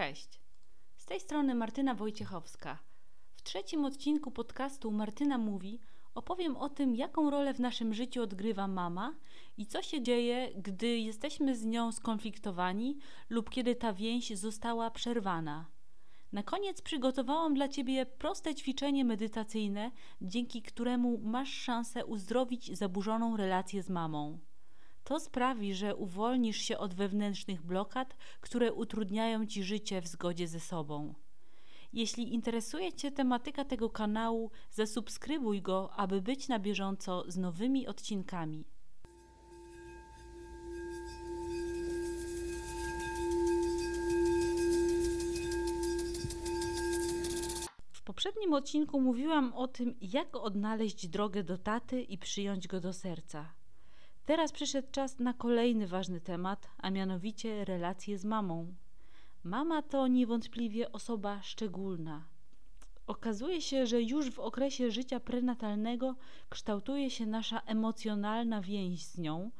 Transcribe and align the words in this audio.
Cześć. 0.00 0.40
Z 0.96 1.06
tej 1.06 1.20
strony 1.20 1.54
Martyna 1.54 1.94
Wojciechowska. 1.94 2.78
W 3.34 3.42
trzecim 3.42 3.84
odcinku 3.84 4.30
podcastu 4.30 4.90
Martyna 4.90 5.38
mówi 5.38 5.80
opowiem 6.14 6.56
o 6.56 6.68
tym, 6.68 6.96
jaką 6.96 7.30
rolę 7.30 7.54
w 7.54 7.60
naszym 7.60 7.94
życiu 7.94 8.22
odgrywa 8.22 8.68
mama 8.68 9.14
i 9.56 9.66
co 9.66 9.82
się 9.82 10.02
dzieje, 10.02 10.52
gdy 10.56 10.98
jesteśmy 10.98 11.56
z 11.56 11.64
nią 11.64 11.92
skonfliktowani 11.92 12.98
lub 13.30 13.50
kiedy 13.50 13.74
ta 13.74 13.92
więź 13.92 14.38
została 14.38 14.90
przerwana. 14.90 15.66
Na 16.32 16.42
koniec 16.42 16.82
przygotowałam 16.82 17.54
dla 17.54 17.68
Ciebie 17.68 18.06
proste 18.06 18.54
ćwiczenie 18.54 19.04
medytacyjne, 19.04 19.90
dzięki 20.22 20.62
któremu 20.62 21.18
masz 21.18 21.52
szansę 21.52 22.06
uzdrowić 22.06 22.78
zaburzoną 22.78 23.36
relację 23.36 23.82
z 23.82 23.90
mamą. 23.90 24.38
To 25.04 25.20
sprawi, 25.20 25.74
że 25.74 25.96
uwolnisz 25.96 26.56
się 26.56 26.78
od 26.78 26.94
wewnętrznych 26.94 27.62
blokad, 27.62 28.16
które 28.40 28.72
utrudniają 28.72 29.46
ci 29.46 29.62
życie 29.62 30.00
w 30.02 30.08
zgodzie 30.08 30.48
ze 30.48 30.60
sobą. 30.60 31.14
Jeśli 31.92 32.34
interesuje 32.34 32.92
Cię 32.92 33.10
tematyka 33.10 33.64
tego 33.64 33.90
kanału, 33.90 34.50
zasubskrybuj 34.70 35.62
go, 35.62 35.92
aby 35.92 36.22
być 36.22 36.48
na 36.48 36.58
bieżąco 36.58 37.24
z 37.28 37.36
nowymi 37.36 37.86
odcinkami. 37.86 38.64
W 47.92 48.02
poprzednim 48.02 48.54
odcinku 48.54 49.00
mówiłam 49.00 49.52
o 49.52 49.68
tym, 49.68 49.94
jak 50.00 50.36
odnaleźć 50.36 51.08
drogę 51.08 51.44
do 51.44 51.58
taty 51.58 52.02
i 52.02 52.18
przyjąć 52.18 52.68
go 52.68 52.80
do 52.80 52.92
serca. 52.92 53.59
Teraz 54.30 54.52
przyszedł 54.52 54.88
czas 54.92 55.18
na 55.18 55.32
kolejny 55.34 55.86
ważny 55.86 56.20
temat, 56.20 56.68
a 56.78 56.90
mianowicie 56.90 57.64
relacje 57.64 58.18
z 58.18 58.24
mamą. 58.24 58.74
Mama 59.44 59.82
to 59.82 60.06
niewątpliwie 60.06 60.92
osoba 60.92 61.42
szczególna. 61.42 62.24
Okazuje 63.06 63.60
się, 63.60 63.86
że 63.86 64.02
już 64.02 64.30
w 64.30 64.38
okresie 64.38 64.90
życia 64.90 65.20
prenatalnego 65.20 66.14
kształtuje 66.48 67.10
się 67.10 67.26
nasza 67.26 67.60
emocjonalna 67.60 68.60
więź 68.60 69.04
z 69.04 69.18
nią, 69.18 69.50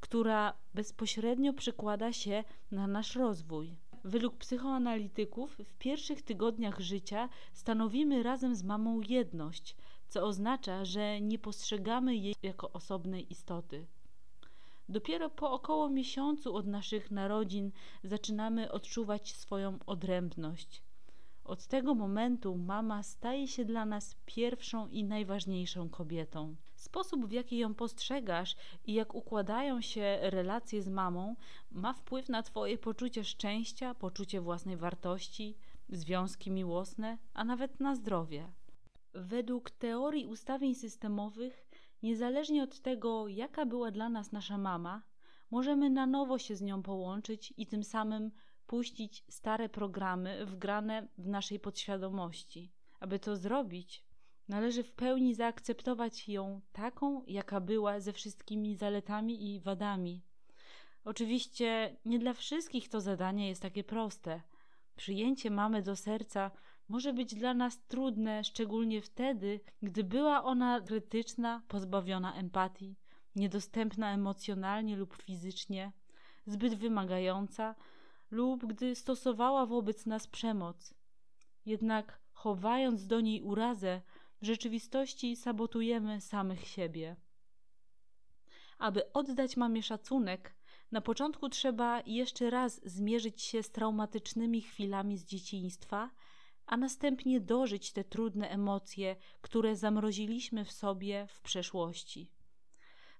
która 0.00 0.54
bezpośrednio 0.74 1.52
przekłada 1.52 2.12
się 2.12 2.44
na 2.70 2.86
nasz 2.86 3.16
rozwój. 3.16 3.76
Według 4.04 4.36
psychoanalityków 4.36 5.56
w 5.64 5.74
pierwszych 5.74 6.22
tygodniach 6.22 6.80
życia 6.80 7.28
stanowimy 7.52 8.22
razem 8.22 8.54
z 8.54 8.62
mamą 8.62 9.00
jedność, 9.00 9.76
co 10.08 10.26
oznacza, 10.26 10.84
że 10.84 11.20
nie 11.20 11.38
postrzegamy 11.38 12.16
jej 12.16 12.34
jako 12.42 12.72
osobnej 12.72 13.32
istoty. 13.32 13.86
Dopiero 14.90 15.30
po 15.30 15.52
około 15.52 15.88
miesiącu 15.88 16.56
od 16.56 16.66
naszych 16.66 17.10
narodzin 17.10 17.70
zaczynamy 18.04 18.72
odczuwać 18.72 19.34
swoją 19.36 19.78
odrębność. 19.86 20.82
Od 21.44 21.66
tego 21.66 21.94
momentu 21.94 22.56
mama 22.56 23.02
staje 23.02 23.48
się 23.48 23.64
dla 23.64 23.86
nas 23.86 24.16
pierwszą 24.26 24.88
i 24.88 25.04
najważniejszą 25.04 25.88
kobietą. 25.88 26.56
Sposób, 26.74 27.26
w 27.26 27.32
jaki 27.32 27.58
ją 27.58 27.74
postrzegasz 27.74 28.56
i 28.84 28.94
jak 28.94 29.14
układają 29.14 29.80
się 29.80 30.18
relacje 30.22 30.82
z 30.82 30.88
mamą, 30.88 31.36
ma 31.70 31.92
wpływ 31.92 32.28
na 32.28 32.42
Twoje 32.42 32.78
poczucie 32.78 33.24
szczęścia, 33.24 33.94
poczucie 33.94 34.40
własnej 34.40 34.76
wartości, 34.76 35.56
związki 35.88 36.50
miłosne, 36.50 37.18
a 37.34 37.44
nawet 37.44 37.80
na 37.80 37.94
zdrowie. 37.94 38.52
Według 39.14 39.70
teorii 39.70 40.26
ustawień 40.26 40.74
systemowych, 40.74 41.69
Niezależnie 42.02 42.62
od 42.62 42.80
tego, 42.80 43.28
jaka 43.28 43.66
była 43.66 43.90
dla 43.90 44.08
nas 44.08 44.32
nasza 44.32 44.58
mama, 44.58 45.02
możemy 45.50 45.90
na 45.90 46.06
nowo 46.06 46.38
się 46.38 46.56
z 46.56 46.62
nią 46.62 46.82
połączyć 46.82 47.54
i 47.56 47.66
tym 47.66 47.84
samym 47.84 48.30
puścić 48.66 49.24
stare 49.28 49.68
programy 49.68 50.46
wgrane 50.46 51.08
w 51.18 51.28
naszej 51.28 51.60
podświadomości. 51.60 52.72
Aby 53.00 53.18
to 53.18 53.36
zrobić, 53.36 54.04
należy 54.48 54.82
w 54.82 54.92
pełni 54.92 55.34
zaakceptować 55.34 56.28
ją 56.28 56.60
taką, 56.72 57.24
jaka 57.26 57.60
była, 57.60 58.00
ze 58.00 58.12
wszystkimi 58.12 58.76
zaletami 58.76 59.54
i 59.54 59.60
wadami. 59.60 60.22
Oczywiście 61.04 61.96
nie 62.04 62.18
dla 62.18 62.32
wszystkich 62.32 62.88
to 62.88 63.00
zadanie 63.00 63.48
jest 63.48 63.62
takie 63.62 63.84
proste. 63.84 64.42
Przyjęcie 64.96 65.50
mamy 65.50 65.82
do 65.82 65.96
serca 65.96 66.50
może 66.90 67.12
być 67.12 67.34
dla 67.34 67.54
nas 67.54 67.86
trudne, 67.88 68.44
szczególnie 68.44 69.02
wtedy, 69.02 69.60
gdy 69.82 70.04
była 70.04 70.44
ona 70.44 70.80
krytyczna, 70.80 71.62
pozbawiona 71.68 72.34
empatii, 72.34 72.96
niedostępna 73.36 74.14
emocjonalnie 74.14 74.96
lub 74.96 75.22
fizycznie, 75.22 75.92
zbyt 76.46 76.74
wymagająca 76.74 77.74
lub 78.30 78.66
gdy 78.66 78.94
stosowała 78.94 79.66
wobec 79.66 80.06
nas 80.06 80.26
przemoc. 80.26 80.94
Jednak 81.66 82.20
chowając 82.32 83.06
do 83.06 83.20
niej 83.20 83.42
urazę, 83.42 84.02
w 84.42 84.46
rzeczywistości 84.46 85.36
sabotujemy 85.36 86.20
samych 86.20 86.66
siebie. 86.66 87.16
Aby 88.78 89.12
oddać 89.12 89.56
mamie 89.56 89.82
szacunek, 89.82 90.54
na 90.92 91.00
początku 91.00 91.48
trzeba 91.48 92.02
jeszcze 92.06 92.50
raz 92.50 92.80
zmierzyć 92.84 93.42
się 93.42 93.62
z 93.62 93.70
traumatycznymi 93.70 94.62
chwilami 94.62 95.18
z 95.18 95.24
dzieciństwa 95.24 96.10
a 96.70 96.76
następnie 96.76 97.40
dożyć 97.40 97.92
te 97.92 98.04
trudne 98.04 98.50
emocje, 98.50 99.16
które 99.40 99.76
zamroziliśmy 99.76 100.64
w 100.64 100.72
sobie 100.72 101.26
w 101.26 101.40
przeszłości. 101.40 102.30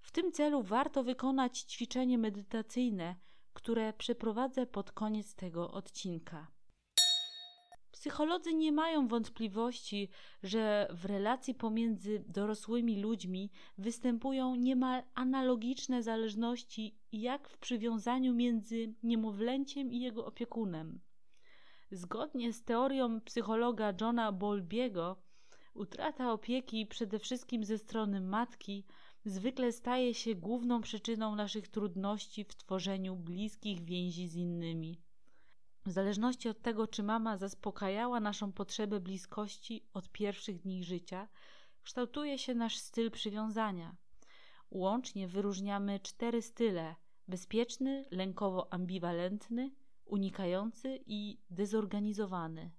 W 0.00 0.12
tym 0.12 0.32
celu 0.32 0.62
warto 0.62 1.04
wykonać 1.04 1.58
ćwiczenie 1.58 2.18
medytacyjne, 2.18 3.16
które 3.52 3.92
przeprowadzę 3.92 4.66
pod 4.66 4.92
koniec 4.92 5.34
tego 5.34 5.70
odcinka. 5.70 6.46
Psycholodzy 7.90 8.54
nie 8.54 8.72
mają 8.72 9.08
wątpliwości, 9.08 10.08
że 10.42 10.88
w 10.90 11.04
relacji 11.04 11.54
pomiędzy 11.54 12.24
dorosłymi 12.28 13.02
ludźmi 13.02 13.50
występują 13.78 14.54
niemal 14.54 15.02
analogiczne 15.14 16.02
zależności 16.02 16.98
jak 17.12 17.48
w 17.48 17.58
przywiązaniu 17.58 18.34
między 18.34 18.94
niemowlęciem 19.02 19.92
i 19.92 20.00
jego 20.00 20.26
opiekunem. 20.26 21.00
Zgodnie 21.92 22.52
z 22.52 22.64
teorią 22.64 23.20
psychologa 23.20 23.92
Johna 24.00 24.32
Bowlbiego, 24.32 25.16
utrata 25.74 26.32
opieki 26.32 26.86
przede 26.86 27.18
wszystkim 27.18 27.64
ze 27.64 27.78
strony 27.78 28.20
matki 28.20 28.84
zwykle 29.24 29.72
staje 29.72 30.14
się 30.14 30.34
główną 30.34 30.80
przyczyną 30.80 31.34
naszych 31.34 31.68
trudności 31.68 32.44
w 32.44 32.54
tworzeniu 32.54 33.16
bliskich 33.16 33.84
więzi 33.84 34.28
z 34.28 34.34
innymi. 34.34 35.00
W 35.86 35.90
zależności 35.90 36.48
od 36.48 36.62
tego, 36.62 36.86
czy 36.86 37.02
mama 37.02 37.36
zaspokajała 37.36 38.20
naszą 38.20 38.52
potrzebę 38.52 39.00
bliskości 39.00 39.84
od 39.94 40.08
pierwszych 40.08 40.60
dni 40.60 40.84
życia, 40.84 41.28
kształtuje 41.82 42.38
się 42.38 42.54
nasz 42.54 42.76
styl 42.76 43.10
przywiązania. 43.10 43.96
Łącznie 44.70 45.28
wyróżniamy 45.28 46.00
cztery 46.00 46.42
style: 46.42 46.94
bezpieczny, 47.28 48.04
lękowo-ambiwalentny, 48.10 49.70
unikający 50.10 51.00
i 51.06 51.38
dezorganizowany. 51.50 52.70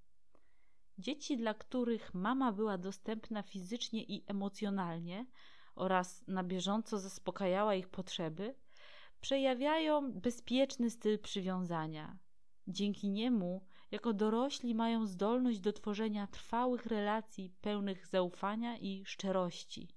Dzieci, 0.97 1.38
dla 1.38 1.53
których 1.53 2.14
mama 2.14 2.52
była 2.52 2.78
dostępna 2.78 3.44
fizycznie 3.44 4.03
i 4.03 4.24
emocjonalnie 4.28 5.25
oraz 5.75 6.28
na 6.28 6.44
bieżąco 6.44 7.00
zaspokajała 7.00 7.75
ich 7.75 7.90
potrzeby, 7.90 8.56
przejawiają 9.22 10.12
bezpieczny 10.12 10.90
styl 10.90 11.20
przywiązania. 11.20 12.18
Dzięki 12.68 13.09
niemu, 13.09 13.66
jako 13.91 14.14
dorośli, 14.14 14.75
mają 14.75 15.08
zdolność 15.08 15.59
do 15.59 15.74
tworzenia 15.74 16.28
trwałych 16.28 16.86
relacji 16.86 17.53
pełnych 17.62 18.08
zaufania 18.08 18.78
i 18.78 19.06
szczerości. 19.06 19.90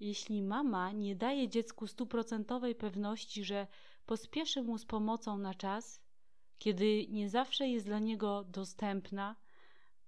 Jeśli 0.00 0.42
mama 0.42 0.92
nie 0.92 1.16
daje 1.16 1.48
dziecku 1.48 1.86
stuprocentowej 1.86 2.74
pewności, 2.74 3.44
że 3.44 3.66
pospieszy 4.06 4.62
mu 4.62 4.78
z 4.78 4.84
pomocą 4.84 5.38
na 5.38 5.54
czas, 5.54 6.07
kiedy 6.58 7.06
nie 7.08 7.28
zawsze 7.28 7.68
jest 7.68 7.86
dla 7.86 7.98
niego 7.98 8.44
dostępna, 8.44 9.36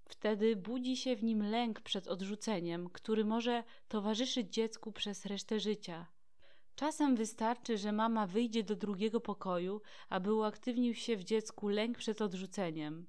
wtedy 0.04 0.56
budzi 0.56 0.96
się 0.96 1.16
w 1.16 1.22
nim 1.22 1.42
lęk 1.42 1.80
przed 1.80 2.08
odrzuceniem, 2.08 2.90
który 2.90 3.24
może 3.24 3.64
towarzyszyć 3.88 4.52
dziecku 4.54 4.92
przez 4.92 5.26
resztę 5.26 5.60
życia. 5.60 6.06
Czasem 6.74 7.16
wystarczy, 7.16 7.78
że 7.78 7.92
mama 7.92 8.26
wyjdzie 8.26 8.62
do 8.62 8.76
drugiego 8.76 9.20
pokoju, 9.20 9.80
aby 10.08 10.34
uaktywnił 10.34 10.94
się 10.94 11.16
w 11.16 11.24
dziecku 11.24 11.68
lęk 11.68 11.98
przed 11.98 12.22
odrzuceniem. 12.22 13.06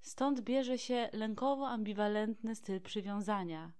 Stąd 0.00 0.40
bierze 0.40 0.78
się 0.78 1.10
lękowo-ambiwalentny 1.12 2.54
styl 2.54 2.80
przywiązania. 2.80 3.72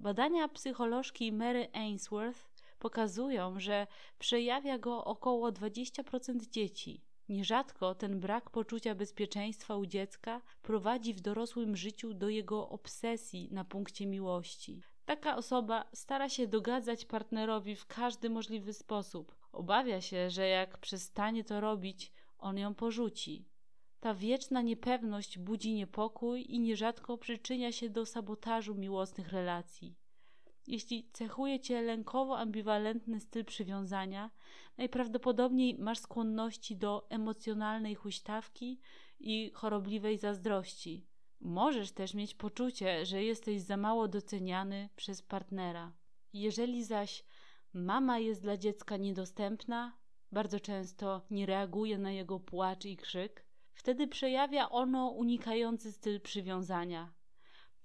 Badania 0.00 0.48
psycholożki 0.48 1.32
Mary 1.32 1.68
Ainsworth 1.72 2.50
pokazują, 2.78 3.60
że 3.60 3.86
przejawia 4.18 4.78
go 4.78 5.04
około 5.04 5.52
20% 5.52 6.50
dzieci. 6.50 7.07
Nierzadko 7.28 7.94
ten 7.94 8.20
brak 8.20 8.50
poczucia 8.50 8.94
bezpieczeństwa 8.94 9.76
u 9.76 9.86
dziecka 9.86 10.40
prowadzi 10.62 11.14
w 11.14 11.20
dorosłym 11.20 11.76
życiu 11.76 12.14
do 12.14 12.28
jego 12.28 12.68
obsesji 12.68 13.48
na 13.52 13.64
punkcie 13.64 14.06
miłości. 14.06 14.82
Taka 15.04 15.36
osoba 15.36 15.84
stara 15.92 16.28
się 16.28 16.46
dogadzać 16.46 17.04
partnerowi 17.04 17.76
w 17.76 17.86
każdy 17.86 18.30
możliwy 18.30 18.72
sposób. 18.72 19.34
Obawia 19.52 20.00
się, 20.00 20.30
że 20.30 20.48
jak 20.48 20.78
przestanie 20.78 21.44
to 21.44 21.60
robić, 21.60 22.12
on 22.38 22.58
ją 22.58 22.74
porzuci. 22.74 23.48
Ta 24.00 24.14
wieczna 24.14 24.62
niepewność 24.62 25.38
budzi 25.38 25.74
niepokój 25.74 26.54
i 26.54 26.60
nierzadko 26.60 27.18
przyczynia 27.18 27.72
się 27.72 27.90
do 27.90 28.06
sabotażu 28.06 28.74
miłosnych 28.74 29.32
relacji. 29.32 29.96
Jeśli 30.68 31.10
cechuje 31.12 31.60
cię 31.60 31.82
lękowo-ambiwalentny 31.82 33.20
styl 33.20 33.44
przywiązania, 33.44 34.30
najprawdopodobniej 34.76 35.78
masz 35.78 35.98
skłonności 35.98 36.76
do 36.76 37.06
emocjonalnej 37.10 37.94
huśtawki 37.94 38.80
i 39.20 39.50
chorobliwej 39.54 40.18
zazdrości. 40.18 41.06
Możesz 41.40 41.92
też 41.92 42.14
mieć 42.14 42.34
poczucie, 42.34 43.06
że 43.06 43.22
jesteś 43.24 43.60
za 43.60 43.76
mało 43.76 44.08
doceniany 44.08 44.88
przez 44.96 45.22
partnera. 45.22 45.92
Jeżeli 46.32 46.84
zaś 46.84 47.24
mama 47.72 48.18
jest 48.18 48.42
dla 48.42 48.56
dziecka 48.56 48.96
niedostępna, 48.96 49.96
bardzo 50.32 50.60
często 50.60 51.22
nie 51.30 51.46
reaguje 51.46 51.98
na 51.98 52.12
jego 52.12 52.40
płacz 52.40 52.84
i 52.84 52.96
krzyk, 52.96 53.44
wtedy 53.74 54.08
przejawia 54.08 54.68
ono 54.68 55.08
unikający 55.08 55.92
styl 55.92 56.20
przywiązania. 56.20 57.12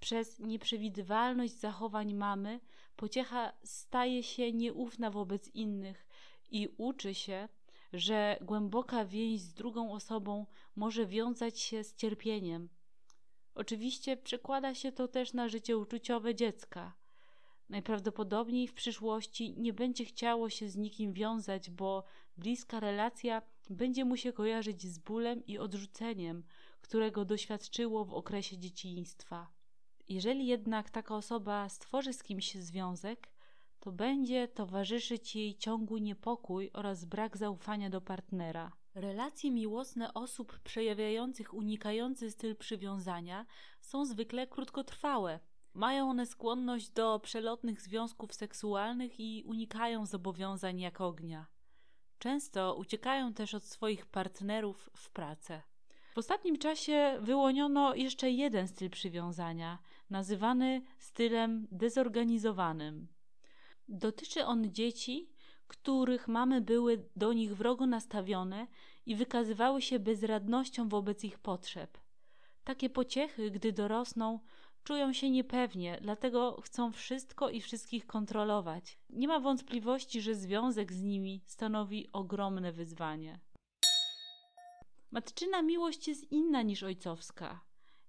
Przez 0.00 0.40
nieprzewidywalność 0.40 1.52
zachowań 1.52 2.14
mamy 2.14 2.60
pociecha 2.96 3.52
staje 3.64 4.22
się 4.22 4.52
nieufna 4.52 5.10
wobec 5.10 5.48
innych 5.48 6.06
i 6.50 6.68
uczy 6.76 7.14
się, 7.14 7.48
że 7.92 8.38
głęboka 8.40 9.04
więź 9.04 9.40
z 9.40 9.54
drugą 9.54 9.92
osobą 9.92 10.46
może 10.76 11.06
wiązać 11.06 11.60
się 11.60 11.84
z 11.84 11.94
cierpieniem. 11.94 12.68
Oczywiście 13.54 14.16
przekłada 14.16 14.74
się 14.74 14.92
to 14.92 15.08
też 15.08 15.32
na 15.32 15.48
życie 15.48 15.78
uczuciowe 15.78 16.34
dziecka. 16.34 16.94
Najprawdopodobniej 17.68 18.68
w 18.68 18.74
przyszłości 18.74 19.54
nie 19.56 19.72
będzie 19.72 20.04
chciało 20.04 20.50
się 20.50 20.68
z 20.68 20.76
nikim 20.76 21.12
wiązać, 21.12 21.70
bo 21.70 22.04
bliska 22.36 22.80
relacja 22.80 23.42
będzie 23.70 24.04
mu 24.04 24.16
się 24.16 24.32
kojarzyć 24.32 24.82
z 24.82 24.98
bólem 24.98 25.46
i 25.46 25.58
odrzuceniem, 25.58 26.44
którego 26.80 27.24
doświadczyło 27.24 28.04
w 28.04 28.14
okresie 28.14 28.58
dzieciństwa. 28.58 29.53
Jeżeli 30.08 30.46
jednak 30.46 30.90
taka 30.90 31.16
osoba 31.16 31.68
stworzy 31.68 32.12
z 32.12 32.22
kimś 32.22 32.54
związek, 32.54 33.32
to 33.80 33.92
będzie 33.92 34.48
towarzyszyć 34.48 35.36
jej 35.36 35.54
ciągły 35.54 36.00
niepokój 36.00 36.70
oraz 36.72 37.04
brak 37.04 37.36
zaufania 37.36 37.90
do 37.90 38.00
partnera. 38.00 38.72
Relacje 38.94 39.50
miłosne 39.50 40.14
osób 40.14 40.58
przejawiających 40.58 41.54
unikający 41.54 42.30
styl 42.30 42.56
przywiązania 42.56 43.46
są 43.80 44.04
zwykle 44.04 44.46
krótkotrwałe. 44.46 45.40
Mają 45.74 46.10
one 46.10 46.26
skłonność 46.26 46.90
do 46.90 47.20
przelotnych 47.20 47.80
związków 47.80 48.34
seksualnych 48.34 49.20
i 49.20 49.42
unikają 49.46 50.06
zobowiązań 50.06 50.80
jak 50.80 51.00
ognia. 51.00 51.46
Często 52.18 52.74
uciekają 52.74 53.34
też 53.34 53.54
od 53.54 53.64
swoich 53.64 54.06
partnerów 54.06 54.90
w 54.96 55.10
pracę. 55.10 55.62
W 56.14 56.18
ostatnim 56.18 56.58
czasie 56.58 57.18
wyłoniono 57.20 57.94
jeszcze 57.94 58.30
jeden 58.30 58.68
styl 58.68 58.90
przywiązania, 58.90 59.78
nazywany 60.10 60.82
stylem 60.98 61.68
dezorganizowanym. 61.70 63.08
Dotyczy 63.88 64.44
on 64.44 64.72
dzieci, 64.74 65.28
których 65.66 66.28
mamy 66.28 66.60
były 66.60 67.08
do 67.16 67.32
nich 67.32 67.56
wrogo 67.56 67.86
nastawione 67.86 68.66
i 69.06 69.16
wykazywały 69.16 69.82
się 69.82 69.98
bezradnością 69.98 70.88
wobec 70.88 71.24
ich 71.24 71.38
potrzeb. 71.38 71.98
Takie 72.64 72.90
pociechy, 72.90 73.50
gdy 73.50 73.72
dorosną, 73.72 74.40
czują 74.84 75.12
się 75.12 75.30
niepewnie, 75.30 75.98
dlatego 76.02 76.60
chcą 76.60 76.92
wszystko 76.92 77.50
i 77.50 77.60
wszystkich 77.60 78.06
kontrolować. 78.06 78.98
Nie 79.10 79.28
ma 79.28 79.40
wątpliwości, 79.40 80.20
że 80.20 80.34
związek 80.34 80.92
z 80.92 81.02
nimi 81.02 81.42
stanowi 81.46 82.08
ogromne 82.12 82.72
wyzwanie. 82.72 83.40
Matczyna 85.10 85.62
miłość 85.62 86.08
jest 86.08 86.32
inna 86.32 86.62
niż 86.62 86.82
ojcowska. 86.82 87.60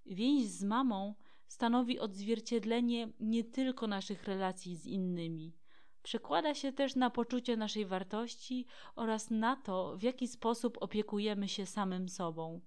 Więź 0.06 0.50
z 0.50 0.63
mamą 0.63 1.15
stanowi 1.47 2.00
odzwierciedlenie 2.00 3.09
nie 3.19 3.44
tylko 3.44 3.88
naszych 3.88 4.24
relacji 4.24 4.75
z 4.75 4.86
innymi. 4.86 5.56
Przekłada 6.03 6.53
się 6.53 6.74
też 6.74 6.95
na 6.95 7.09
poczucie 7.09 7.57
naszej 7.57 7.86
wartości 7.86 8.65
oraz 8.95 9.30
na 9.30 9.56
to, 9.56 9.97
w 9.97 10.03
jaki 10.03 10.27
sposób 10.27 10.77
opiekujemy 10.81 11.47
się 11.47 11.65
samym 11.65 12.09
sobą. 12.09 12.62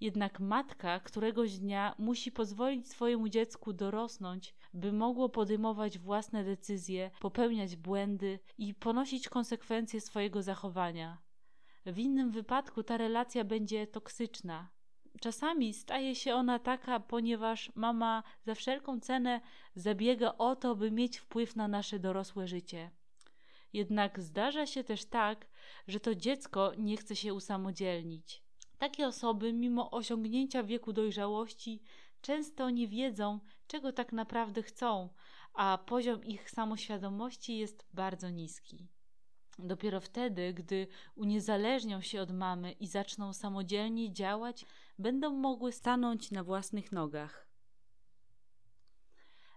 Jednak 0.00 0.40
matka 0.40 1.00
któregoś 1.00 1.58
dnia 1.58 1.94
musi 1.98 2.32
pozwolić 2.32 2.88
swojemu 2.88 3.28
dziecku 3.28 3.72
dorosnąć, 3.72 4.54
by 4.74 4.92
mogło 4.92 5.28
podejmować 5.28 5.98
własne 5.98 6.44
decyzje, 6.44 7.10
popełniać 7.20 7.76
błędy 7.76 8.38
i 8.58 8.74
ponosić 8.74 9.28
konsekwencje 9.28 10.00
swojego 10.00 10.42
zachowania. 10.42 11.18
W 11.86 11.98
innym 11.98 12.30
wypadku 12.30 12.82
ta 12.82 12.96
relacja 12.96 13.44
będzie 13.44 13.86
toksyczna. 13.86 14.68
Czasami 15.20 15.74
staje 15.74 16.14
się 16.14 16.34
ona 16.34 16.58
taka, 16.58 17.00
ponieważ 17.00 17.72
mama 17.74 18.22
za 18.42 18.54
wszelką 18.54 19.00
cenę 19.00 19.40
zabiega 19.74 20.34
o 20.38 20.56
to, 20.56 20.76
by 20.76 20.90
mieć 20.90 21.18
wpływ 21.18 21.56
na 21.56 21.68
nasze 21.68 21.98
dorosłe 21.98 22.48
życie. 22.48 22.90
Jednak 23.72 24.20
zdarza 24.20 24.66
się 24.66 24.84
też 24.84 25.04
tak, 25.04 25.46
że 25.88 26.00
to 26.00 26.14
dziecko 26.14 26.72
nie 26.78 26.96
chce 26.96 27.16
się 27.16 27.34
usamodzielnić. 27.34 28.42
Takie 28.78 29.06
osoby, 29.06 29.52
mimo 29.52 29.90
osiągnięcia 29.90 30.62
wieku 30.62 30.92
dojrzałości, 30.92 31.82
często 32.20 32.70
nie 32.70 32.88
wiedzą, 32.88 33.40
czego 33.66 33.92
tak 33.92 34.12
naprawdę 34.12 34.62
chcą, 34.62 35.08
a 35.54 35.78
poziom 35.86 36.24
ich 36.24 36.50
samoświadomości 36.50 37.58
jest 37.58 37.86
bardzo 37.94 38.30
niski. 38.30 38.88
Dopiero 39.58 40.00
wtedy, 40.00 40.52
gdy 40.52 40.86
uniezależnią 41.14 42.00
się 42.00 42.22
od 42.22 42.32
mamy 42.32 42.72
i 42.72 42.86
zaczną 42.86 43.32
samodzielnie 43.32 44.12
działać, 44.12 44.66
będą 44.98 45.30
mogły 45.30 45.72
stanąć 45.72 46.30
na 46.30 46.44
własnych 46.44 46.92
nogach. 46.92 47.48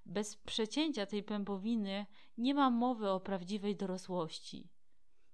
Bez 0.05 0.37
przecięcia 0.37 1.05
tej 1.05 1.23
pępowiny 1.23 2.05
nie 2.37 2.53
ma 2.53 2.69
mowy 2.69 3.09
o 3.09 3.19
prawdziwej 3.19 3.75
dorosłości. 3.75 4.69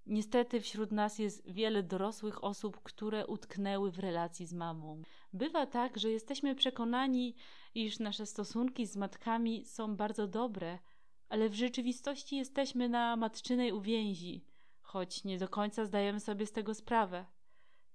Niestety 0.05 0.61
wśród 0.61 0.91
nas 0.91 1.19
jest 1.19 1.51
wiele 1.51 1.83
dorosłych 1.83 2.43
osób, 2.43 2.83
które 2.83 3.27
utknęły 3.27 3.91
w 3.91 3.99
relacji 3.99 4.45
z 4.45 4.53
mamą. 4.53 5.01
Bywa 5.33 5.65
tak, 5.65 5.97
że 5.97 6.11
jesteśmy 6.11 6.55
przekonani, 6.55 7.35
iż 7.75 7.99
nasze 7.99 8.25
stosunki 8.25 8.85
z 8.85 8.95
matkami 8.95 9.65
są 9.65 9.95
bardzo 9.95 10.27
dobre, 10.27 10.79
ale 11.29 11.49
w 11.49 11.53
rzeczywistości 11.53 12.35
jesteśmy 12.35 12.89
na 12.89 13.15
matczynej 13.15 13.71
uwięzi, 13.71 14.45
choć 14.87 15.23
nie 15.23 15.37
do 15.37 15.47
końca 15.47 15.85
zdajemy 15.85 16.19
sobie 16.19 16.45
z 16.45 16.51
tego 16.51 16.73
sprawę. 16.73 17.25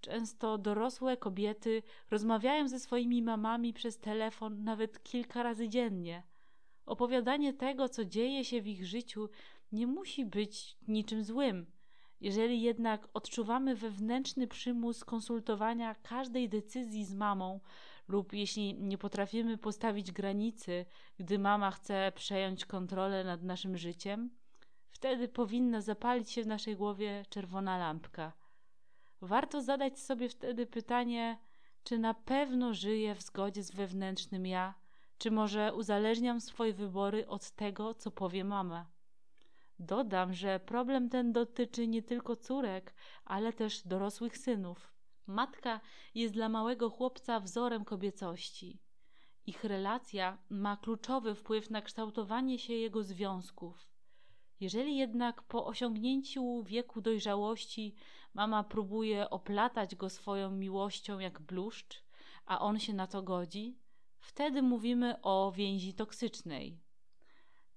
Często 0.01 0.59
dorosłe 0.59 1.17
kobiety 1.17 1.83
rozmawiają 2.11 2.69
ze 2.69 2.81
swoimi 2.81 3.23
mamami 3.23 3.73
przez 3.73 3.99
telefon 3.99 4.65
nawet 4.65 5.03
kilka 5.03 5.43
razy 5.43 5.69
dziennie. 5.69 6.23
Opowiadanie 6.87 7.53
tego, 7.53 7.89
co 7.89 8.05
dzieje 8.05 8.45
się 8.45 8.63
w 8.63 8.67
ich 8.67 8.87
życiu, 8.87 9.29
nie 9.73 9.87
musi 9.87 10.27
być 10.27 10.77
niczym 10.89 11.25
złym. 11.25 11.67
Jeżeli 12.21 12.63
jednak 12.63 13.09
odczuwamy 13.15 13.77
wewnętrzny 13.77 14.49
przymus 14.49 15.05
konsultowania 15.05 15.95
każdej 15.95 16.49
decyzji 16.49 17.05
z 17.05 17.15
mamą, 17.15 17.61
lub 18.09 18.33
jeśli 18.33 18.75
nie 18.75 18.99
potrafimy 18.99 19.59
postawić 19.59 20.13
granicy, 20.13 20.87
gdy 21.19 21.39
mama 21.39 21.71
chce 21.71 22.13
przejąć 22.15 22.65
kontrolę 22.65 23.25
nad 23.25 23.43
naszym 23.43 23.77
życiem, 23.77 24.31
wtedy 24.93 25.29
powinna 25.29 25.81
zapalić 25.81 26.31
się 26.31 26.43
w 26.43 26.47
naszej 26.47 26.77
głowie 26.77 27.25
czerwona 27.29 27.79
lampka. 27.79 28.33
Warto 29.21 29.63
zadać 29.63 29.99
sobie 29.99 30.29
wtedy 30.29 30.67
pytanie, 30.67 31.39
czy 31.85 31.99
na 31.99 32.15
pewno 32.15 32.75
żyję 32.75 33.15
w 33.15 33.23
zgodzie 33.23 33.63
z 33.63 33.71
wewnętrznym 33.71 34.47
ja, 34.47 34.75
czy 35.19 35.31
może 35.31 35.75
uzależniam 35.75 36.41
swoje 36.41 36.73
wybory 36.73 37.29
od 37.29 37.51
tego, 37.51 37.95
co 37.95 38.11
powie 38.11 38.45
mama. 38.45 38.91
Dodam, 39.79 40.33
że 40.33 40.61
problem 40.61 41.09
ten 41.09 41.33
dotyczy 41.33 41.89
nie 41.89 42.03
tylko 42.03 42.37
córek, 42.37 42.95
ale 43.25 43.53
też 43.53 43.87
dorosłych 43.87 44.39
synów. 44.39 44.93
Matka 45.27 45.81
jest 46.15 46.35
dla 46.35 46.49
małego 46.49 46.91
chłopca 46.91 47.41
wzorem 47.41 47.85
kobiecości. 47.85 48.81
Ich 49.47 49.65
relacja 49.65 50.39
ma 50.51 50.77
kluczowy 50.77 51.35
wpływ 51.35 51.71
na 51.71 51.83
kształtowanie 51.83 52.59
się 52.59 52.73
jego 52.73 53.03
związków. 53.03 53.92
Jeżeli 54.63 54.97
jednak 54.97 55.43
po 55.43 55.67
osiągnięciu 55.67 56.63
wieku 56.63 57.01
dojrzałości 57.01 57.95
mama 58.35 58.65
próbuje 58.65 59.31
oplatać 59.31 59.97
go 59.97 60.11
swoją 60.11 60.51
miłością 60.51 61.19
jak 61.19 61.41
bluszcz, 61.41 62.03
a 62.47 62.61
on 62.61 62.79
się 62.79 62.95
na 62.95 63.07
to 63.07 63.23
godzi, 63.23 63.79
wtedy 64.19 64.63
mówimy 64.63 65.23
o 65.23 65.53
więzi 65.57 65.95
toksycznej. 65.95 66.79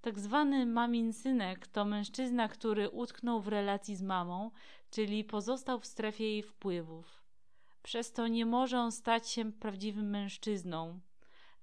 Tak 0.00 0.18
zwany 0.18 0.66
mamin 0.66 1.12
synek 1.12 1.66
to 1.66 1.84
mężczyzna, 1.84 2.48
który 2.48 2.90
utknął 2.90 3.40
w 3.40 3.48
relacji 3.48 3.96
z 3.96 4.02
mamą, 4.02 4.50
czyli 4.90 5.24
pozostał 5.24 5.80
w 5.80 5.86
strefie 5.86 6.24
jej 6.24 6.42
wpływów. 6.42 7.24
Przez 7.82 8.12
to 8.12 8.28
nie 8.28 8.46
może 8.46 8.78
on 8.78 8.92
stać 8.92 9.28
się 9.28 9.52
prawdziwym 9.52 10.10
mężczyzną. 10.10 11.00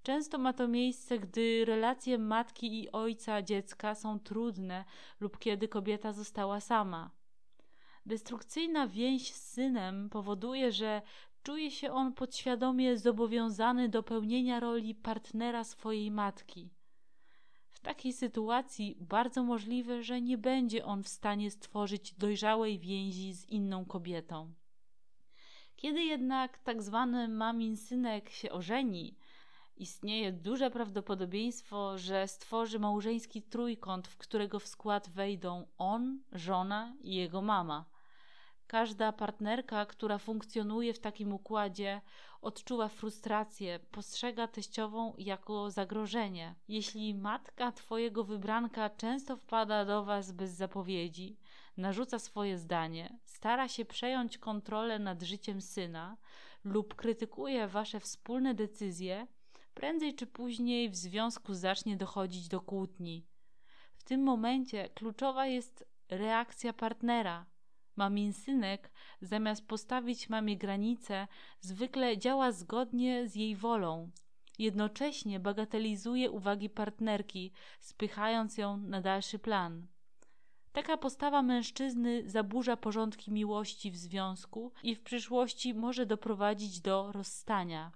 Często 0.04 0.38
ma 0.38 0.54
to 0.54 0.68
miejsce, 0.68 1.20
gdy 1.20 1.66
relacje 1.66 2.18
matki 2.18 2.84
i 2.84 2.92
ojca 2.92 3.42
dziecka 3.42 3.96
są 3.96 4.20
trudne 4.20 4.86
lub 5.20 5.40
kiedy 5.40 5.68
kobieta 5.68 6.14
została 6.14 6.60
sama. 6.60 7.12
Destrukcyjna 8.06 8.88
więź 8.88 9.34
z 9.34 9.44
synem 9.44 10.10
powoduje, 10.10 10.72
że 10.72 11.02
czuje 11.44 11.72
się 11.72 11.92
on 11.92 12.14
podświadomie 12.14 12.98
zobowiązany 12.98 13.90
do 13.90 14.04
pełnienia 14.04 14.60
roli 14.60 14.96
partnera 14.96 15.64
swojej 15.64 16.12
matki. 16.12 16.70
W 17.70 17.80
takiej 17.80 18.14
sytuacji 18.14 18.98
bardzo 19.00 19.44
możliwe, 19.44 20.04
że 20.04 20.22
nie 20.22 20.38
będzie 20.38 20.86
on 20.86 21.04
w 21.04 21.08
stanie 21.08 21.52
stworzyć 21.52 22.14
dojrzałej 22.14 22.80
więzi 22.80 23.34
z 23.34 23.50
inną 23.50 23.86
kobietą. 23.86 24.54
Kiedy 25.76 26.04
jednak 26.04 26.58
tak 26.58 26.82
zwany 26.82 27.28
mamin 27.28 27.78
synek 27.78 28.30
się 28.30 28.52
ożeni, 28.52 29.16
istnieje 29.78 30.32
duże 30.32 30.72
prawdopodobieństwo, 30.72 31.98
że 31.98 32.28
stworzy 32.28 32.80
małżeński 32.80 33.42
trójkąt, 33.42 34.08
w 34.08 34.18
którego 34.18 34.60
w 34.60 34.68
skład 34.68 35.10
wejdą 35.10 35.68
on, 35.78 36.20
żona 36.32 36.96
i 37.02 37.16
jego 37.16 37.42
mama. 37.42 37.86
Każda 38.68 39.12
partnerka, 39.12 39.86
która 39.86 40.18
funkcjonuje 40.18 40.94
w 40.94 41.00
takim 41.00 41.34
układzie, 41.34 42.02
odczuwa 42.42 42.88
frustrację, 42.88 43.80
postrzega 43.92 44.48
teściową 44.48 45.14
jako 45.18 45.72
zagrożenie. 45.72 46.56
Jeśli 46.68 47.16
matka 47.16 47.72
twojego 47.72 48.24
wybranka 48.24 48.90
często 48.90 49.38
wpada 49.38 49.86
do 49.86 50.04
was 50.04 50.32
bez 50.32 50.52
zapowiedzi, 50.52 51.38
narzuca 51.78 52.20
swoje 52.20 52.58
zdanie, 52.58 53.20
stara 53.26 53.68
się 53.68 53.86
przejąć 53.86 54.38
kontrolę 54.38 55.00
nad 55.00 55.22
życiem 55.22 55.62
syna 55.62 56.18
lub 56.64 56.96
krytykuje 56.96 57.68
wasze 57.68 58.00
wspólne 58.00 58.54
decyzje, 58.54 59.28
prędzej 59.74 60.16
czy 60.16 60.28
później 60.28 60.90
w 60.90 60.96
związku 60.96 61.54
zacznie 61.54 61.98
dochodzić 61.98 62.48
do 62.48 62.62
kłótni. 62.62 63.26
W 63.96 64.04
tym 64.04 64.24
momencie 64.24 64.90
kluczowa 64.90 65.46
jest 65.46 65.86
reakcja 66.10 66.74
partnera. 66.74 67.46
Mamin 67.96 68.34
synek, 68.34 68.92
zamiast 69.22 69.68
postawić 69.68 70.30
mamie 70.30 70.58
granice, 70.58 71.28
zwykle 71.60 72.18
działa 72.18 72.52
zgodnie 72.52 73.28
z 73.28 73.36
jej 73.36 73.56
wolą. 73.56 74.12
Jednocześnie 74.60 75.40
bagatelizuje 75.40 76.32
uwagi 76.32 76.70
partnerki, 76.70 77.52
spychając 77.80 78.58
ją 78.58 78.78
na 78.78 79.02
dalszy 79.02 79.40
plan. 79.40 79.88
Taka 80.72 80.98
postawa 80.98 81.42
mężczyzny 81.42 82.30
zaburza 82.30 82.78
porządki 82.78 83.32
miłości 83.32 83.92
w 83.92 83.98
związku 83.98 84.72
i 84.84 84.96
w 84.96 85.04
przyszłości 85.04 85.74
może 85.74 86.06
doprowadzić 86.06 86.82
do 86.82 87.12
rozstania. 87.12 87.92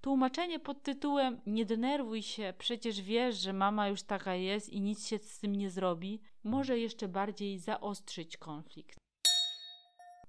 Tłumaczenie 0.00 0.58
pod 0.58 0.82
tytułem 0.82 1.40
Nie 1.46 1.64
denerwuj 1.64 2.22
się, 2.22 2.54
przecież 2.58 3.02
wiesz, 3.02 3.36
że 3.36 3.52
mama 3.52 3.88
już 3.88 4.02
taka 4.02 4.34
jest 4.34 4.68
i 4.68 4.80
nic 4.80 5.06
się 5.06 5.18
z 5.18 5.38
tym 5.38 5.56
nie 5.56 5.70
zrobi, 5.70 6.20
może 6.44 6.78
jeszcze 6.78 7.08
bardziej 7.08 7.58
zaostrzyć 7.58 8.36
konflikt. 8.36 8.98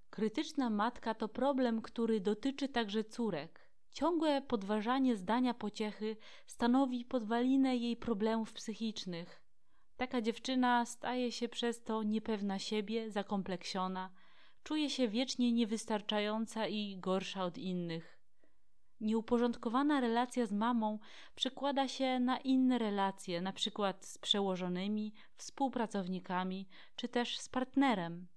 Krytyczna 0.09 0.69
matka 0.69 1.13
to 1.13 1.27
problem, 1.27 1.81
który 1.81 2.19
dotyczy 2.19 2.69
także 2.69 3.03
córek. 3.03 3.69
Ciągłe 3.91 4.41
podważanie 4.41 5.15
zdania 5.15 5.53
pociechy 5.53 6.17
stanowi 6.45 7.05
podwalinę 7.05 7.77
jej 7.77 7.97
problemów 7.97 8.53
psychicznych. 8.53 9.43
Taka 9.97 10.21
dziewczyna 10.21 10.85
staje 10.85 11.31
się 11.31 11.49
przez 11.49 11.83
to 11.83 12.03
niepewna 12.03 12.59
siebie, 12.59 13.11
zakompleksiona, 13.11 14.09
czuje 14.63 14.89
się 14.89 15.07
wiecznie 15.07 15.51
niewystarczająca 15.51 16.67
i 16.67 16.97
gorsza 16.99 17.43
od 17.43 17.57
innych. 17.57 18.18
Nieuporządkowana 19.01 19.99
relacja 19.99 20.45
z 20.45 20.51
mamą 20.51 20.99
przekłada 21.35 21.87
się 21.87 22.19
na 22.19 22.37
inne 22.37 22.77
relacje, 22.77 23.37
np. 23.37 23.93
z 24.01 24.17
przełożonymi, 24.17 25.13
współpracownikami 25.35 26.67
czy 26.95 27.07
też 27.07 27.39
z 27.39 27.49
partnerem. 27.49 28.27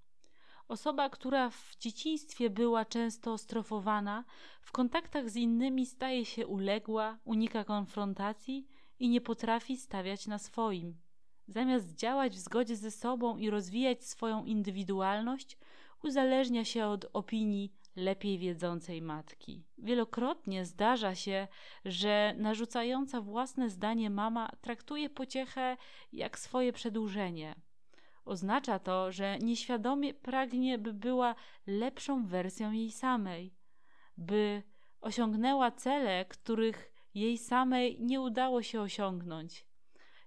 Osoba, 0.68 1.10
która 1.10 1.50
w 1.50 1.76
dzieciństwie 1.78 2.50
była 2.50 2.84
często 2.84 3.38
strofowana, 3.38 4.24
w 4.62 4.72
kontaktach 4.72 5.30
z 5.30 5.36
innymi 5.36 5.86
staje 5.86 6.24
się 6.24 6.46
uległa, 6.46 7.18
unika 7.24 7.64
konfrontacji 7.64 8.68
i 8.98 9.08
nie 9.08 9.20
potrafi 9.20 9.76
stawiać 9.76 10.26
na 10.26 10.38
swoim. 10.38 10.96
Zamiast 11.48 11.94
działać 11.94 12.32
w 12.32 12.38
zgodzie 12.38 12.76
ze 12.76 12.90
sobą 12.90 13.36
i 13.36 13.50
rozwijać 13.50 14.04
swoją 14.04 14.44
indywidualność, 14.44 15.58
uzależnia 16.02 16.64
się 16.64 16.86
od 16.86 17.06
opinii 17.12 17.72
lepiej 17.96 18.38
wiedzącej 18.38 19.02
matki. 19.02 19.64
Wielokrotnie 19.78 20.64
zdarza 20.64 21.14
się, 21.14 21.48
że 21.84 22.34
narzucająca 22.38 23.20
własne 23.20 23.70
zdanie 23.70 24.10
mama 24.10 24.50
traktuje 24.60 25.10
pociechę 25.10 25.76
jak 26.12 26.38
swoje 26.38 26.72
przedłużenie. 26.72 27.54
Oznacza 28.24 28.78
to, 28.78 29.12
że 29.12 29.38
nieświadomie 29.38 30.14
pragnie, 30.14 30.78
by 30.78 30.92
była 30.92 31.34
lepszą 31.66 32.26
wersją 32.26 32.72
jej 32.72 32.92
samej, 32.92 33.54
by 34.16 34.62
osiągnęła 35.00 35.70
cele, 35.70 36.24
których 36.24 36.92
jej 37.14 37.38
samej 37.38 37.96
nie 38.00 38.20
udało 38.20 38.62
się 38.62 38.80
osiągnąć. 38.80 39.66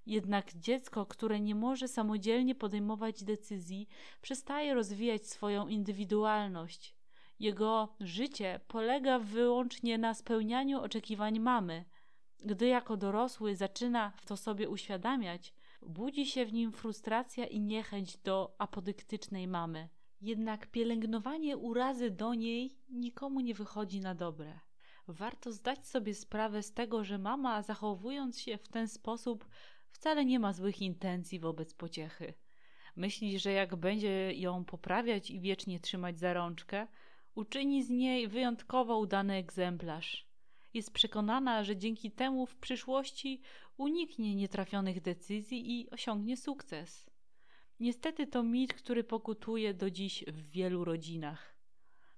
Jednak 0.05 0.53
dziecko, 0.53 1.05
które 1.05 1.39
nie 1.39 1.55
może 1.55 1.87
samodzielnie 1.87 2.55
podejmować 2.55 3.23
decyzji, 3.23 3.87
przestaje 4.21 4.73
rozwijać 4.73 5.27
swoją 5.27 5.67
indywidualność. 5.67 6.94
Jego 7.39 7.95
życie 7.99 8.59
polega 8.67 9.19
wyłącznie 9.19 9.97
na 9.97 10.13
spełnianiu 10.13 10.81
oczekiwań 10.81 11.39
mamy. 11.39 11.85
Gdy 12.45 12.67
jako 12.67 12.97
dorosły 12.97 13.55
zaczyna 13.55 14.13
to 14.25 14.37
sobie 14.37 14.69
uświadamiać, 14.69 15.53
budzi 15.81 16.25
się 16.25 16.45
w 16.45 16.53
nim 16.53 16.71
frustracja 16.71 17.45
i 17.45 17.59
niechęć 17.59 18.17
do 18.17 18.55
apodyktycznej 18.57 19.47
mamy. 19.47 19.89
Jednak 20.21 20.67
pielęgnowanie 20.67 21.57
urazy 21.57 22.11
do 22.11 22.33
niej 22.33 22.77
nikomu 22.89 23.39
nie 23.39 23.53
wychodzi 23.53 23.99
na 23.99 24.15
dobre. 24.15 24.59
Warto 25.07 25.51
zdać 25.51 25.87
sobie 25.87 26.13
sprawę 26.13 26.63
z 26.63 26.73
tego, 26.73 27.03
że 27.03 27.17
mama, 27.17 27.61
zachowując 27.61 28.39
się 28.39 28.57
w 28.57 28.67
ten 28.67 28.87
sposób, 28.87 29.47
wcale 29.89 30.25
nie 30.25 30.39
ma 30.39 30.53
złych 30.53 30.81
intencji 30.81 31.39
wobec 31.39 31.73
pociechy. 31.73 32.33
Myśli, 32.95 33.39
że 33.39 33.51
jak 33.51 33.75
będzie 33.75 34.33
ją 34.33 34.65
poprawiać 34.65 35.31
i 35.31 35.39
wiecznie 35.39 35.79
trzymać 35.79 36.19
za 36.19 36.33
rączkę, 36.33 36.87
uczyni 37.35 37.83
z 37.83 37.89
niej 37.89 38.27
wyjątkowo 38.27 38.99
udany 38.99 39.33
egzemplarz. 39.33 40.27
Jest 40.73 40.91
przekonana, 40.91 41.63
że 41.63 41.77
dzięki 41.77 42.11
temu 42.11 42.45
w 42.45 42.55
przyszłości 42.55 43.41
uniknie 43.77 44.35
nietrafionych 44.35 45.01
decyzji 45.01 45.79
i 45.79 45.89
osiągnie 45.89 46.37
sukces. 46.37 47.09
Niestety 47.79 48.27
to 48.27 48.43
mit, 48.43 48.73
który 48.73 49.03
pokutuje 49.03 49.73
do 49.73 49.91
dziś 49.91 50.23
w 50.27 50.49
wielu 50.51 50.85
rodzinach. 50.85 51.55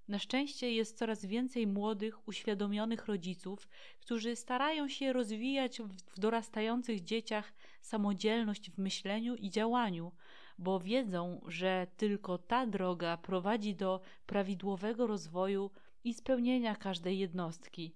Na 0.07 0.19
szczęście 0.19 0.71
jest 0.71 0.97
coraz 0.97 1.25
więcej 1.25 1.67
młodych, 1.67 2.27
uświadomionych 2.27 3.05
rodziców, 3.05 3.67
którzy 3.99 4.35
starają 4.35 4.87
się 4.87 5.13
rozwijać 5.13 5.81
w 5.81 6.19
dorastających 6.19 7.03
dzieciach 7.03 7.53
samodzielność 7.81 8.71
w 8.71 8.77
myśleniu 8.77 9.35
i 9.35 9.49
działaniu, 9.49 10.11
bo 10.57 10.79
wiedzą, 10.79 11.41
że 11.47 11.87
tylko 11.97 12.37
ta 12.37 12.67
droga 12.67 13.17
prowadzi 13.17 13.75
do 13.75 14.01
prawidłowego 14.25 15.07
rozwoju 15.07 15.71
i 16.03 16.13
spełnienia 16.13 16.75
każdej 16.75 17.19
jednostki. 17.19 17.95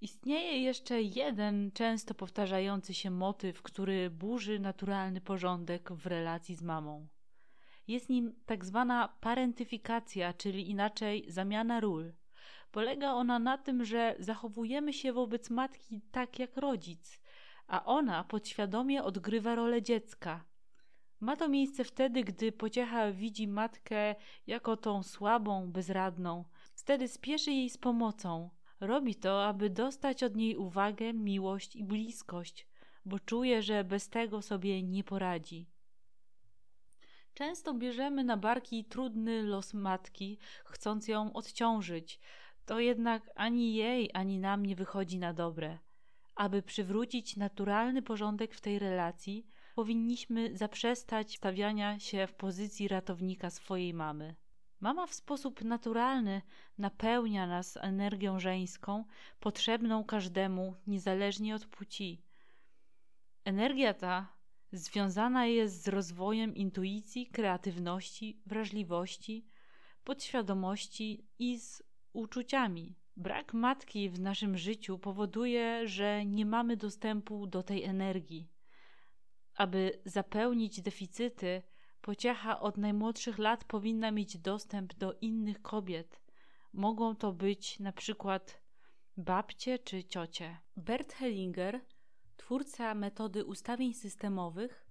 Istnieje 0.00 0.62
jeszcze 0.62 1.02
jeden 1.02 1.70
często 1.72 2.14
powtarzający 2.14 2.94
się 2.94 3.10
motyw, 3.10 3.62
który 3.62 4.10
burzy 4.10 4.58
naturalny 4.60 5.20
porządek 5.20 5.92
w 5.92 6.06
relacji 6.06 6.54
z 6.54 6.62
mamą. 6.62 7.06
Jest 7.88 8.08
nim 8.08 8.34
tak 8.46 8.64
zwana 8.64 9.16
parentyfikacja, 9.20 10.32
czyli 10.32 10.70
inaczej 10.70 11.24
zamiana 11.28 11.80
ról. 11.80 12.12
Polega 12.70 13.12
ona 13.12 13.38
na 13.38 13.58
tym, 13.58 13.84
że 13.84 14.16
zachowujemy 14.18 14.92
się 14.92 15.12
wobec 15.12 15.50
matki 15.50 16.00
tak 16.10 16.38
jak 16.38 16.56
rodzic, 16.56 17.20
a 17.66 17.84
ona 17.84 18.24
podświadomie 18.24 19.04
odgrywa 19.04 19.54
rolę 19.54 19.82
dziecka. 19.82 20.44
Ma 21.20 21.36
to 21.36 21.48
miejsce 21.48 21.84
wtedy, 21.84 22.24
gdy 22.24 22.52
pociecha 22.52 23.12
widzi 23.12 23.48
matkę 23.48 24.14
jako 24.46 24.76
tą 24.76 25.02
słabą, 25.02 25.72
bezradną. 25.72 26.44
Wtedy 26.74 27.08
spieszy 27.08 27.52
jej 27.52 27.70
z 27.70 27.78
pomocą. 27.78 28.50
Robi 28.80 29.14
to, 29.14 29.46
aby 29.46 29.70
dostać 29.70 30.22
od 30.22 30.36
niej 30.36 30.56
uwagę, 30.56 31.12
miłość 31.12 31.76
i 31.76 31.84
bliskość, 31.84 32.66
bo 33.04 33.18
czuje, 33.18 33.62
że 33.62 33.84
bez 33.84 34.08
tego 34.08 34.42
sobie 34.42 34.82
nie 34.82 35.04
poradzi. 35.04 35.66
Często 37.34 37.74
bierzemy 37.74 38.24
na 38.24 38.36
barki 38.36 38.84
trudny 38.84 39.42
los 39.42 39.74
matki, 39.74 40.38
chcąc 40.64 41.08
ją 41.08 41.32
odciążyć. 41.32 42.20
To 42.66 42.80
jednak 42.80 43.30
ani 43.34 43.74
jej, 43.74 44.10
ani 44.14 44.38
nam 44.38 44.66
nie 44.66 44.76
wychodzi 44.76 45.18
na 45.18 45.32
dobre. 45.32 45.78
Aby 46.34 46.62
przywrócić 46.62 47.36
naturalny 47.36 48.02
porządek 48.02 48.54
w 48.54 48.60
tej 48.60 48.78
relacji, 48.78 49.46
powinniśmy 49.76 50.56
zaprzestać 50.56 51.36
stawiania 51.36 51.98
się 51.98 52.26
w 52.26 52.34
pozycji 52.34 52.88
ratownika 52.88 53.50
swojej 53.50 53.94
mamy. 53.94 54.34
Mama 54.80 55.06
w 55.06 55.14
sposób 55.14 55.64
naturalny 55.64 56.42
napełnia 56.78 57.46
nas 57.46 57.76
energią 57.76 58.40
żeńską, 58.40 59.04
potrzebną 59.40 60.04
każdemu, 60.04 60.74
niezależnie 60.86 61.54
od 61.54 61.66
płci. 61.66 62.22
Energia 63.44 63.94
ta 63.94 64.32
związana 64.72 65.46
jest 65.46 65.82
z 65.82 65.88
rozwojem 65.88 66.54
intuicji, 66.54 67.26
kreatywności, 67.26 68.40
wrażliwości, 68.46 69.46
podświadomości 70.04 71.26
i 71.38 71.58
z 71.58 71.82
uczuciami. 72.12 72.94
Brak 73.16 73.54
matki 73.54 74.10
w 74.10 74.20
naszym 74.20 74.58
życiu 74.58 74.98
powoduje, 74.98 75.88
że 75.88 76.26
nie 76.26 76.46
mamy 76.46 76.76
dostępu 76.76 77.46
do 77.46 77.62
tej 77.62 77.84
energii. 77.84 78.55
Aby 79.56 80.02
zapełnić 80.04 80.82
deficyty, 80.82 81.62
pociecha 82.00 82.60
od 82.60 82.76
najmłodszych 82.76 83.38
lat 83.38 83.64
powinna 83.64 84.10
mieć 84.10 84.38
dostęp 84.38 84.94
do 84.94 85.12
innych 85.20 85.62
kobiet. 85.62 86.20
Mogą 86.72 87.16
to 87.16 87.32
być 87.32 87.80
na 87.80 87.92
przykład 87.92 88.62
babcie 89.16 89.78
czy 89.78 90.04
ciocie. 90.04 90.58
Bert 90.76 91.12
Hellinger, 91.12 91.80
twórca 92.36 92.94
metody 92.94 93.44
ustawień 93.44 93.94
systemowych, 93.94 94.86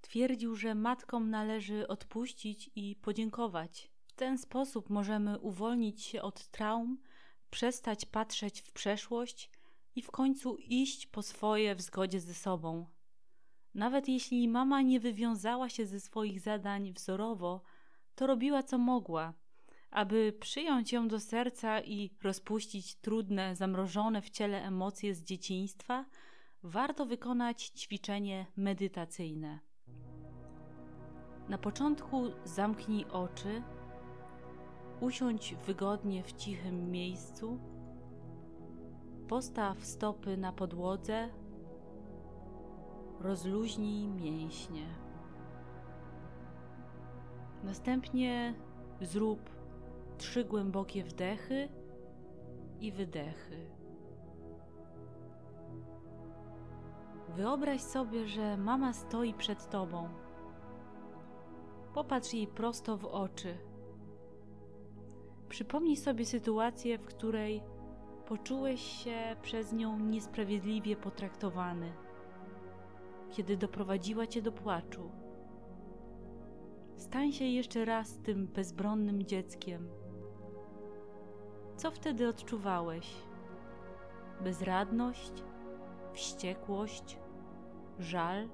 twierdził, 0.00 0.56
że 0.56 0.74
matkom 0.74 1.30
należy 1.30 1.88
odpuścić 1.88 2.70
i 2.74 2.96
podziękować. 2.96 3.90
W 4.06 4.12
ten 4.12 4.38
sposób 4.38 4.90
możemy 4.90 5.38
uwolnić 5.38 6.02
się 6.02 6.22
od 6.22 6.48
traum, 6.48 6.98
przestać 7.50 8.04
patrzeć 8.06 8.60
w 8.60 8.72
przeszłość 8.72 9.50
i 9.94 10.02
w 10.02 10.10
końcu 10.10 10.56
iść 10.56 11.06
po 11.06 11.22
swoje 11.22 11.74
w 11.74 11.80
zgodzie 11.80 12.20
ze 12.20 12.34
sobą. 12.34 12.86
Nawet 13.74 14.08
jeśli 14.08 14.48
mama 14.48 14.82
nie 14.82 15.00
wywiązała 15.00 15.68
się 15.68 15.86
ze 15.86 16.00
swoich 16.00 16.40
zadań 16.40 16.92
wzorowo, 16.92 17.62
to 18.14 18.26
robiła 18.26 18.62
co 18.62 18.78
mogła. 18.78 19.34
Aby 19.90 20.32
przyjąć 20.40 20.92
ją 20.92 21.08
do 21.08 21.20
serca 21.20 21.80
i 21.80 22.10
rozpuścić 22.22 22.94
trudne, 22.94 23.56
zamrożone 23.56 24.22
w 24.22 24.30
ciele 24.30 24.64
emocje 24.64 25.14
z 25.14 25.22
dzieciństwa, 25.22 26.04
warto 26.62 27.06
wykonać 27.06 27.62
ćwiczenie 27.62 28.46
medytacyjne. 28.56 29.58
Na 31.48 31.58
początku 31.58 32.22
zamknij 32.44 33.04
oczy, 33.04 33.62
usiądź 35.00 35.54
wygodnie 35.66 36.22
w 36.22 36.32
cichym 36.32 36.90
miejscu, 36.90 37.58
postaw 39.28 39.84
stopy 39.84 40.36
na 40.36 40.52
podłodze, 40.52 41.30
rozluźnij 43.24 44.08
mięśnie. 44.08 44.86
Następnie 47.62 48.54
zrób 49.00 49.50
trzy 50.18 50.44
głębokie 50.44 51.04
wdechy 51.04 51.68
i 52.80 52.92
wydechy. 52.92 53.70
Wyobraź 57.36 57.80
sobie, 57.80 58.26
że 58.28 58.56
mama 58.56 58.92
stoi 58.92 59.34
przed 59.34 59.70
tobą. 59.70 60.08
Popatrz 61.94 62.32
jej 62.32 62.46
prosto 62.46 62.96
w 62.96 63.04
oczy. 63.04 63.58
Przypomnij 65.48 65.96
sobie 65.96 66.26
sytuację, 66.26 66.98
w 66.98 67.04
której 67.04 67.62
poczułeś 68.26 68.80
się 68.80 69.36
przez 69.42 69.72
nią 69.72 69.98
niesprawiedliwie 69.98 70.96
potraktowany, 70.96 72.03
kiedy 73.34 73.56
doprowadziła 73.56 74.26
cię 74.26 74.42
do 74.42 74.52
płaczu. 74.52 75.10
Stań 76.96 77.32
się 77.32 77.44
jeszcze 77.44 77.84
raz 77.84 78.18
tym 78.18 78.46
bezbronnym 78.46 79.22
dzieckiem. 79.22 79.88
Co 81.76 81.90
wtedy 81.90 82.28
odczuwałeś? 82.28 83.14
Bezradność, 84.40 85.32
wściekłość, 86.12 87.18
żal, 87.98 88.48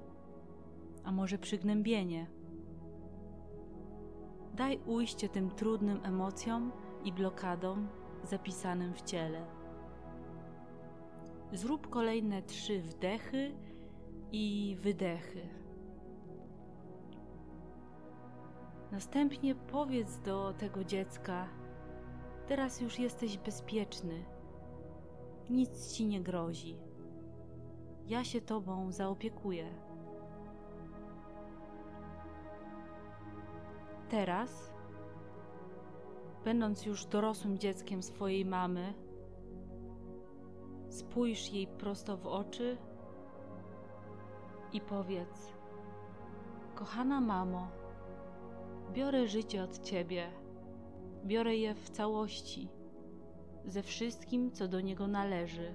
a 1.03 1.11
może 1.11 1.37
przygnębienie? 1.37 2.27
Daj 4.53 4.79
ujście 4.85 5.29
tym 5.29 5.49
trudnym 5.49 5.99
emocjom 6.03 6.71
i 7.03 7.13
blokadom 7.13 7.87
zapisanym 8.23 8.93
w 8.93 9.01
ciele. 9.01 9.45
Zrób 11.53 11.89
kolejne 11.89 12.41
trzy 12.41 12.81
wdechy 12.81 13.55
i 14.31 14.77
wydechy. 14.81 15.49
Następnie 18.91 19.55
powiedz 19.55 20.19
do 20.19 20.53
tego 20.53 20.83
dziecka: 20.83 21.47
Teraz 22.47 22.81
już 22.81 22.99
jesteś 22.99 23.37
bezpieczny, 23.37 24.25
nic 25.49 25.93
ci 25.93 26.05
nie 26.05 26.21
grozi. 26.21 26.77
Ja 28.07 28.23
się 28.23 28.41
tobą 28.41 28.91
zaopiekuję. 28.91 29.65
Teraz, 34.09 34.73
będąc 36.43 36.85
już 36.85 37.05
dorosłym 37.05 37.57
dzieckiem 37.57 38.03
swojej 38.03 38.45
mamy, 38.45 38.93
spójrz 40.89 41.53
jej 41.53 41.67
prosto 41.67 42.17
w 42.17 42.27
oczy 42.27 42.77
i 44.73 44.81
powiedz: 44.81 45.53
Kochana 46.75 47.21
mamo, 47.21 47.67
biorę 48.93 49.27
życie 49.27 49.63
od 49.63 49.79
ciebie, 49.79 50.31
biorę 51.25 51.55
je 51.55 51.75
w 51.75 51.89
całości, 51.89 52.69
ze 53.65 53.83
wszystkim, 53.83 54.51
co 54.51 54.67
do 54.67 54.81
niego 54.81 55.07
należy 55.07 55.73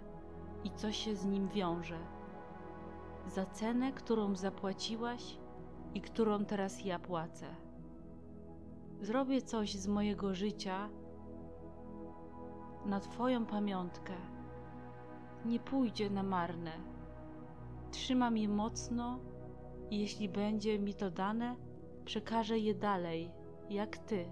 i 0.64 0.70
co 0.70 0.92
się 0.92 1.16
z 1.16 1.24
nim 1.24 1.48
wiąże, 1.48 1.98
za 3.26 3.46
cenę, 3.46 3.92
którą 3.92 4.36
zapłaciłaś 4.36 5.38
i 5.94 6.00
którą 6.00 6.44
teraz 6.44 6.84
ja 6.84 6.98
płacę. 6.98 7.46
Zrobię 9.00 9.42
coś 9.42 9.74
z 9.74 9.86
mojego 9.88 10.34
życia 10.34 10.88
na 12.86 13.00
Twoją 13.00 13.46
pamiątkę. 13.46 14.12
Nie 15.44 15.60
pójdzie 15.60 16.10
na 16.10 16.22
marne. 16.22 16.72
Trzymam 18.06 18.36
je 18.36 18.48
mocno 18.48 19.18
i 19.90 19.98
jeśli 20.00 20.28
będzie 20.28 20.78
mi 20.78 20.94
to 20.94 21.10
dane, 21.10 21.56
przekażę 22.04 22.58
je 22.58 22.74
dalej, 22.74 23.30
jak 23.70 23.98
Ty. 23.98 24.24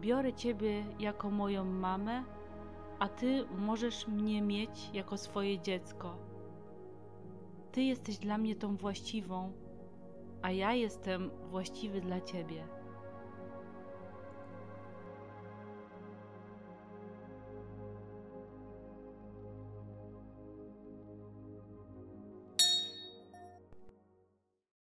Biorę 0.00 0.32
Ciebie 0.32 0.84
jako 0.98 1.30
moją 1.30 1.64
mamę, 1.64 2.24
a 2.98 3.08
Ty 3.08 3.44
możesz 3.58 4.08
mnie 4.08 4.42
mieć 4.42 4.90
jako 4.92 5.16
swoje 5.16 5.58
dziecko. 5.58 6.16
Ty 7.72 7.82
jesteś 7.82 8.18
dla 8.18 8.38
mnie 8.38 8.56
tą 8.56 8.76
właściwą, 8.76 9.52
a 10.42 10.50
ja 10.50 10.72
jestem 10.72 11.30
właściwy 11.50 12.00
dla 12.00 12.20
Ciebie. 12.20 12.64